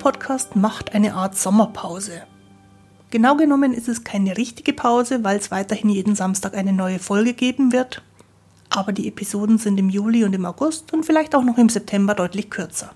[0.00, 2.22] Podcast macht eine Art Sommerpause.
[3.10, 7.34] Genau genommen ist es keine richtige Pause, weil es weiterhin jeden Samstag eine neue Folge
[7.34, 8.02] geben wird.
[8.70, 12.14] Aber die Episoden sind im Juli und im August und vielleicht auch noch im September
[12.14, 12.92] deutlich kürzer.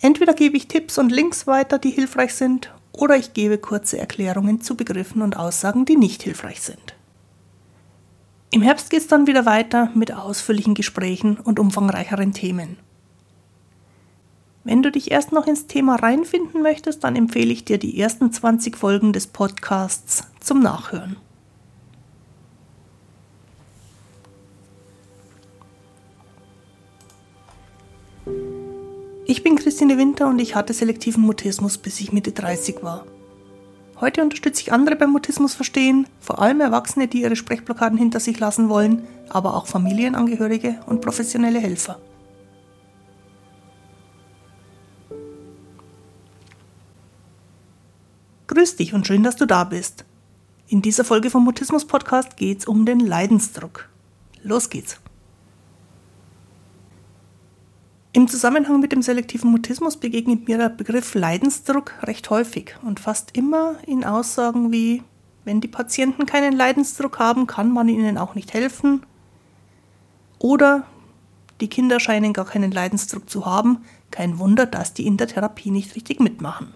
[0.00, 4.60] Entweder gebe ich Tipps und Links weiter, die hilfreich sind, oder ich gebe kurze Erklärungen
[4.60, 6.94] zu Begriffen und Aussagen, die nicht hilfreich sind.
[8.50, 12.76] Im Herbst geht es dann wieder weiter mit ausführlichen Gesprächen und umfangreicheren Themen.
[14.64, 18.32] Wenn du dich erst noch ins Thema reinfinden möchtest, dann empfehle ich dir die ersten
[18.32, 21.16] 20 Folgen des Podcasts zum Nachhören.
[29.30, 33.04] Ich bin Christine Winter und ich hatte selektiven Mutismus, bis ich Mitte 30 war.
[34.00, 38.38] Heute unterstütze ich andere beim Mutismus verstehen, vor allem Erwachsene, die ihre Sprechblockaden hinter sich
[38.38, 41.98] lassen wollen, aber auch Familienangehörige und professionelle Helfer.
[48.58, 50.04] Grüß dich und schön, dass du da bist.
[50.66, 53.88] In dieser Folge vom Mutismus Podcast geht es um den Leidensdruck.
[54.42, 54.98] Los geht's.
[58.12, 63.36] Im Zusammenhang mit dem selektiven Mutismus begegnet mir der Begriff Leidensdruck recht häufig und fast
[63.36, 65.04] immer in Aussagen wie,
[65.44, 69.06] wenn die Patienten keinen Leidensdruck haben, kann man ihnen auch nicht helfen.
[70.40, 70.82] Oder
[71.60, 75.70] die Kinder scheinen gar keinen Leidensdruck zu haben, kein Wunder, dass die in der Therapie
[75.70, 76.74] nicht richtig mitmachen.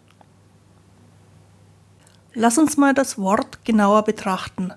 [2.34, 4.72] Lass uns mal das Wort genauer betrachten.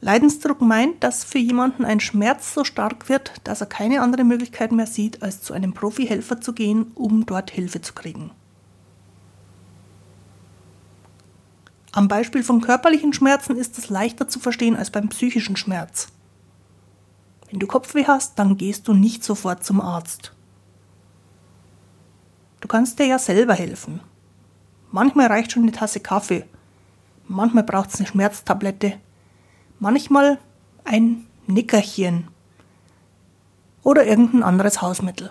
[0.00, 4.72] Leidensdruck meint, dass für jemanden ein Schmerz so stark wird, dass er keine andere Möglichkeit
[4.72, 8.30] mehr sieht, als zu einem Profihelfer zu gehen, um dort Hilfe zu kriegen.
[11.92, 16.08] Am Beispiel von körperlichen Schmerzen ist es leichter zu verstehen als beim psychischen Schmerz.
[17.50, 20.32] Wenn du Kopfweh hast, dann gehst du nicht sofort zum Arzt.
[22.60, 24.00] Du kannst dir ja selber helfen.
[24.90, 26.44] Manchmal reicht schon eine Tasse Kaffee.
[27.28, 28.94] Manchmal braucht es eine Schmerztablette
[29.80, 30.38] manchmal
[30.84, 32.28] ein Nickerchen
[33.82, 35.30] oder irgendein anderes Hausmittel.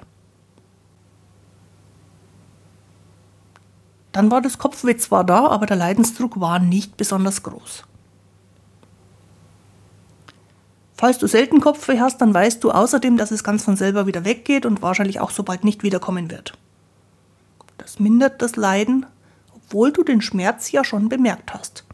[4.11, 7.83] Dann war das Kopfweh zwar da, aber der Leidensdruck war nicht besonders groß.
[10.95, 14.25] Falls du selten Kopfweh hast, dann weißt du außerdem, dass es ganz von selber wieder
[14.25, 16.53] weggeht und wahrscheinlich auch so bald nicht wiederkommen wird.
[17.77, 19.05] Das mindert das Leiden,
[19.53, 21.86] obwohl du den Schmerz ja schon bemerkt hast.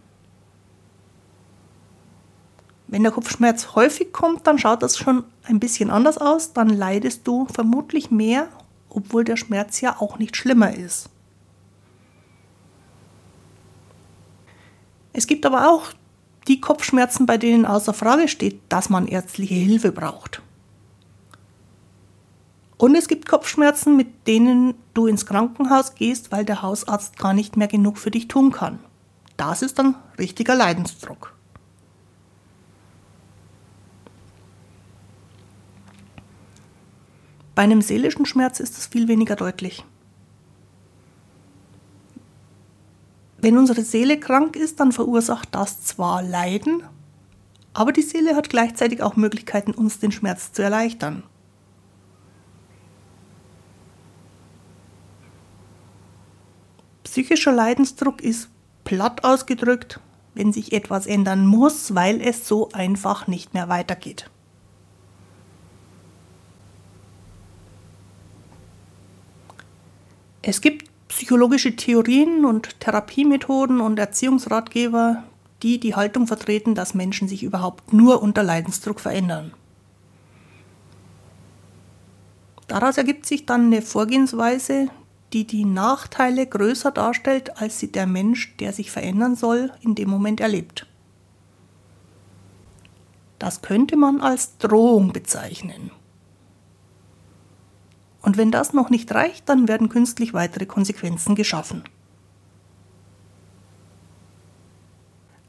[2.87, 6.53] Wenn der Kopfschmerz häufig kommt, dann schaut das schon ein bisschen anders aus.
[6.53, 8.47] Dann leidest du vermutlich mehr,
[8.89, 11.09] obwohl der Schmerz ja auch nicht schlimmer ist.
[15.13, 15.93] Es gibt aber auch
[16.47, 20.41] die Kopfschmerzen, bei denen außer Frage steht, dass man ärztliche Hilfe braucht.
[22.77, 27.55] Und es gibt Kopfschmerzen, mit denen du ins Krankenhaus gehst, weil der Hausarzt gar nicht
[27.55, 28.79] mehr genug für dich tun kann.
[29.37, 31.32] Das ist dann richtiger Leidensdruck.
[37.55, 39.85] Bei einem seelischen Schmerz ist es viel weniger deutlich.
[43.37, 46.81] Wenn unsere Seele krank ist, dann verursacht das zwar Leiden,
[47.73, 51.23] aber die Seele hat gleichzeitig auch Möglichkeiten, uns den Schmerz zu erleichtern.
[57.03, 58.49] Psychischer Leidensdruck ist
[58.85, 59.99] platt ausgedrückt,
[60.33, 64.29] wenn sich etwas ändern muss, weil es so einfach nicht mehr weitergeht.
[70.45, 75.23] Es gibt psychologische Theorien und Therapiemethoden und Erziehungsratgeber,
[75.63, 79.53] die die Haltung vertreten, dass Menschen sich überhaupt nur unter Leidensdruck verändern.
[82.67, 84.89] Daraus ergibt sich dann eine Vorgehensweise,
[85.31, 90.09] die die Nachteile größer darstellt, als sie der Mensch, der sich verändern soll, in dem
[90.09, 90.87] Moment erlebt.
[93.39, 95.91] Das könnte man als Drohung bezeichnen.
[98.23, 101.83] Und wenn das noch nicht reicht, dann werden künstlich weitere Konsequenzen geschaffen.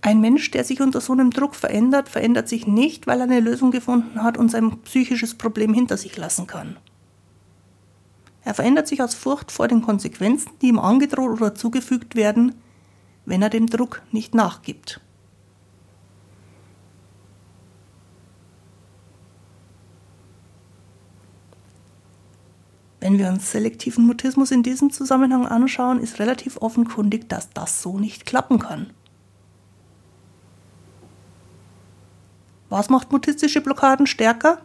[0.03, 3.41] Ein Mensch, der sich unter so einem Druck verändert, verändert sich nicht, weil er eine
[3.41, 6.77] Lösung gefunden hat und sein psychisches Problem hinter sich lassen kann.
[8.43, 12.55] Er verändert sich aus Furcht vor den Konsequenzen, die ihm angedroht oder zugefügt werden,
[13.25, 15.01] wenn er dem Druck nicht nachgibt.
[23.05, 27.99] Wenn wir uns selektiven Mutismus in diesem Zusammenhang anschauen, ist relativ offenkundig, dass das so
[27.99, 28.95] nicht klappen kann.
[32.71, 34.63] Was macht mutistische Blockaden stärker?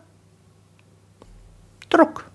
[1.89, 2.31] Druck.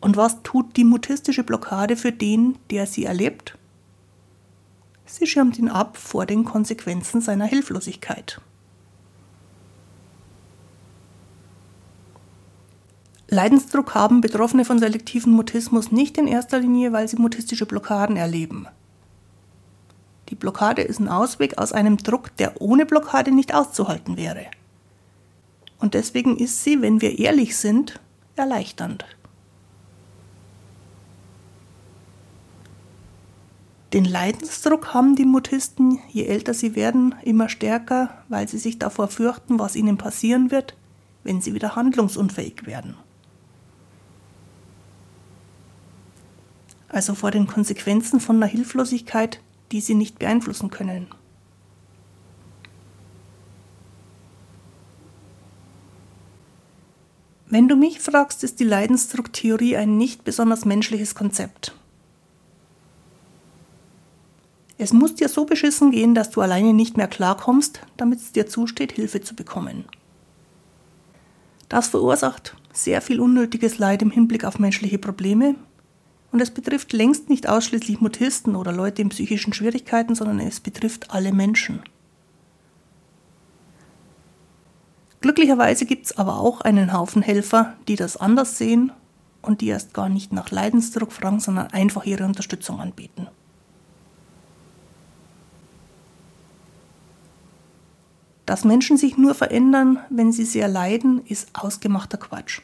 [0.00, 3.58] Und was tut die mutistische Blockade für den, der sie erlebt?
[5.04, 8.40] Sie schirmt ihn ab vor den Konsequenzen seiner Hilflosigkeit.
[13.28, 18.66] Leidensdruck haben Betroffene von selektivem Mutismus nicht in erster Linie, weil sie mutistische Blockaden erleben.
[20.28, 24.46] Die Blockade ist ein Ausweg aus einem Druck, der ohne Blockade nicht auszuhalten wäre.
[25.78, 28.00] Und deswegen ist sie, wenn wir ehrlich sind,
[28.36, 29.04] erleichternd.
[33.92, 39.08] Den Leidensdruck haben die Mutisten, je älter sie werden, immer stärker, weil sie sich davor
[39.08, 40.74] fürchten, was ihnen passieren wird,
[41.22, 42.96] wenn sie wieder handlungsunfähig werden.
[46.94, 49.40] Also vor den Konsequenzen von einer Hilflosigkeit,
[49.72, 51.08] die sie nicht beeinflussen können.
[57.46, 61.74] Wenn du mich fragst, ist die Leidensdrucktheorie ein nicht besonders menschliches Konzept.
[64.78, 68.46] Es muss dir so beschissen gehen, dass du alleine nicht mehr klarkommst, damit es dir
[68.46, 69.84] zusteht, Hilfe zu bekommen.
[71.68, 75.56] Das verursacht sehr viel unnötiges Leid im Hinblick auf menschliche Probleme
[76.34, 81.12] und es betrifft längst nicht ausschließlich Mutisten oder Leute in psychischen Schwierigkeiten, sondern es betrifft
[81.12, 81.80] alle Menschen.
[85.20, 88.90] Glücklicherweise gibt es aber auch einen Haufen Helfer, die das anders sehen
[89.42, 93.28] und die erst gar nicht nach Leidensdruck fragen, sondern einfach ihre Unterstützung anbieten.
[98.44, 102.60] Dass Menschen sich nur verändern, wenn sie sehr leiden, ist ausgemachter Quatsch.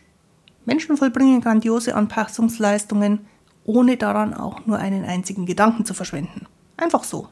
[0.64, 3.29] Menschen vollbringen grandiose Anpassungsleistungen,
[3.64, 6.46] ohne daran auch nur einen einzigen Gedanken zu verschwenden.
[6.76, 7.28] Einfach so.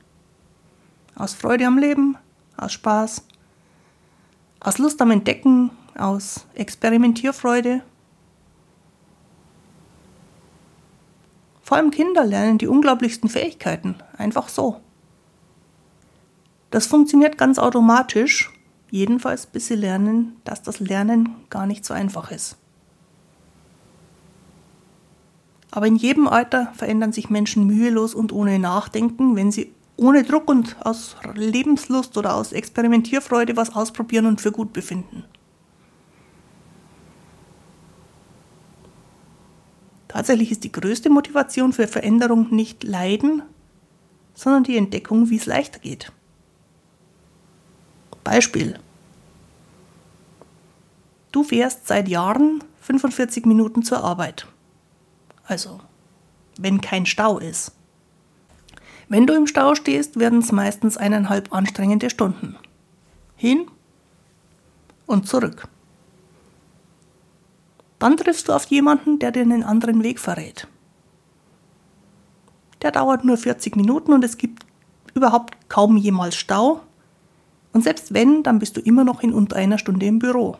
[1.15, 2.17] Aus Freude am Leben,
[2.57, 3.25] aus Spaß,
[4.61, 7.83] aus Lust am Entdecken, aus Experimentierfreude.
[11.63, 14.81] Vor allem Kinder lernen die unglaublichsten Fähigkeiten, einfach so.
[16.71, 18.51] Das funktioniert ganz automatisch,
[18.91, 22.57] jedenfalls bis sie lernen, dass das Lernen gar nicht so einfach ist.
[25.71, 30.49] Aber in jedem Alter verändern sich Menschen mühelos und ohne Nachdenken, wenn sie ohne Druck
[30.49, 35.25] und aus Lebenslust oder aus Experimentierfreude was ausprobieren und für gut befinden.
[40.07, 43.43] Tatsächlich ist die größte Motivation für Veränderung nicht Leiden,
[44.35, 46.13] sondern die Entdeckung, wie es leichter geht.
[48.25, 48.79] Beispiel.
[51.33, 54.47] Du fährst seit Jahren 45 Minuten zur Arbeit.
[55.49, 55.81] Also,
[56.59, 57.73] wenn kein Stau ist.
[59.09, 62.57] Wenn du im Stau stehst, werden es meistens eineinhalb anstrengende Stunden.
[63.37, 63.67] Hin
[65.07, 65.67] und zurück.
[67.99, 70.69] Dann triffst du auf jemanden, der dir einen anderen Weg verrät.
[72.83, 74.67] Der dauert nur 40 Minuten und es gibt
[75.15, 76.83] überhaupt kaum jemals Stau
[77.73, 80.59] und selbst wenn, dann bist du immer noch in unter einer Stunde im Büro.